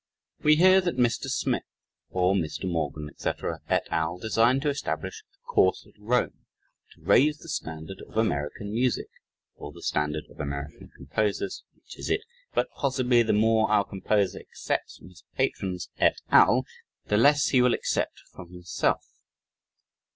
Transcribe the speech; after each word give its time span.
We 0.41 0.55
hear 0.55 0.81
that 0.81 0.97
Mr. 0.97 1.25
Smith 1.25 1.61
or 2.09 2.33
Mr. 2.33 2.67
Morgan, 2.67 3.07
etc., 3.07 3.59
et 3.69 3.85
al. 3.91 4.17
design 4.17 4.59
to 4.61 4.69
establish 4.69 5.21
a 5.31 5.45
"course 5.53 5.85
at 5.85 5.93
Rome," 5.99 6.47
to 6.95 7.01
raise 7.03 7.37
the 7.37 7.47
standard 7.47 8.01
of 8.09 8.17
American 8.17 8.71
music, 8.73 9.09
(or 9.57 9.71
the 9.71 9.83
standard 9.83 10.23
of 10.31 10.39
American 10.39 10.89
composers 10.97 11.63
which 11.75 11.99
is 11.99 12.09
it?) 12.09 12.21
but 12.51 12.71
possibly 12.71 13.21
the 13.21 13.31
more 13.33 13.69
our 13.69 13.85
composer 13.85 14.39
accepts 14.39 14.97
from 14.97 15.09
his 15.09 15.23
patrons 15.35 15.89
"et 15.99 16.19
al." 16.31 16.65
the 17.05 17.15
less 17.17 17.49
he 17.49 17.61
will 17.61 17.75
accept 17.75 18.21
from 18.33 18.49
himself. 18.51 19.05